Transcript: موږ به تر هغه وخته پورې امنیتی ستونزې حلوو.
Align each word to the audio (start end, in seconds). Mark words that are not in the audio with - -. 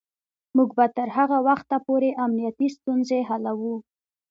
موږ 0.55 0.69
به 0.77 0.85
تر 0.97 1.07
هغه 1.17 1.37
وخته 1.47 1.77
پورې 1.87 2.09
امنیتی 2.25 2.67
ستونزې 2.75 3.19
حلوو. 3.29 3.75